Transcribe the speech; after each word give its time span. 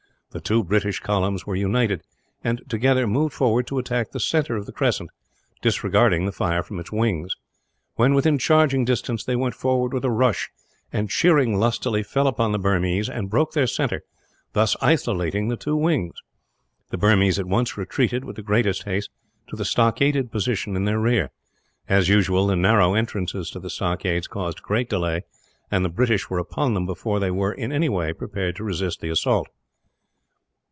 The 0.33 0.39
two 0.39 0.63
British 0.63 1.01
columns 1.01 1.45
were 1.45 1.57
united 1.57 2.03
and, 2.41 2.61
together, 2.69 3.05
moved 3.05 3.33
forward 3.33 3.67
to 3.67 3.77
attack 3.79 4.11
the 4.11 4.19
centre 4.21 4.55
of 4.55 4.65
the 4.65 4.71
crescent, 4.71 5.09
disregarding 5.61 6.25
the 6.25 6.31
fire 6.31 6.63
from 6.63 6.79
its 6.79 6.89
wings. 6.89 7.35
When 7.95 8.13
within 8.13 8.37
charging 8.37 8.85
distance, 8.85 9.25
they 9.25 9.35
went 9.35 9.55
forward 9.55 9.91
with 9.93 10.05
a 10.05 10.09
rush 10.09 10.49
and, 10.93 11.09
cheering 11.09 11.59
lustily, 11.59 12.01
fell 12.01 12.27
upon 12.27 12.53
the 12.53 12.59
Burmese; 12.59 13.09
and 13.09 13.29
broke 13.29 13.51
their 13.51 13.67
centre, 13.67 14.03
thus 14.53 14.77
isolating 14.79 15.49
the 15.49 15.57
two 15.57 15.75
wings. 15.75 16.13
The 16.91 16.97
Burmese 16.97 17.37
at 17.37 17.45
once 17.49 17.75
retreated, 17.75 18.23
with 18.23 18.37
the 18.37 18.41
greatest 18.41 18.83
haste, 18.83 19.09
to 19.49 19.57
the 19.57 19.65
stockaded 19.65 20.31
position 20.31 20.77
in 20.77 20.85
their 20.85 20.97
rear. 21.01 21.31
As 21.89 22.07
usual, 22.07 22.47
the 22.47 22.55
narrow 22.55 22.93
entrances 22.93 23.49
to 23.51 23.59
the 23.59 23.69
stockades 23.69 24.29
caused 24.29 24.61
great 24.63 24.87
delay; 24.89 25.25
and 25.69 25.83
the 25.83 25.89
British 25.89 26.29
were 26.29 26.39
upon 26.39 26.73
them 26.73 26.85
before 26.85 27.19
they 27.19 27.31
were, 27.31 27.51
in 27.51 27.73
any 27.73 27.89
way, 27.89 28.13
prepared 28.13 28.55
to 28.55 28.63
resist 28.63 29.01
the 29.01 29.09
assault. 29.09 29.49